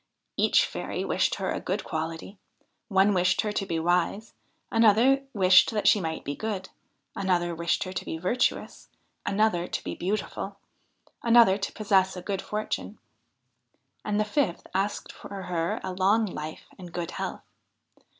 [0.35, 2.39] Each fairy wished her a good quality.
[2.87, 4.33] One wished her to be wise;
[4.71, 6.69] another wished that she might be good;
[7.15, 8.89] another wished her to be virtuous;
[9.27, 10.57] another to be beautiful;
[11.21, 12.97] another to possess a good fortune;
[14.03, 17.43] and the fifth asked for her a long life and good health.